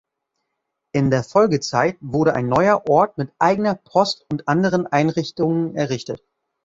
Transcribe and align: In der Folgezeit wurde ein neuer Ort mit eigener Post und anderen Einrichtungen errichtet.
In 0.93 1.11
der 1.11 1.23
Folgezeit 1.23 1.95
wurde 2.01 2.33
ein 2.33 2.47
neuer 2.47 2.89
Ort 2.89 3.19
mit 3.19 3.31
eigener 3.37 3.75
Post 3.75 4.25
und 4.31 4.47
anderen 4.47 4.87
Einrichtungen 4.87 5.75
errichtet. 5.75 6.23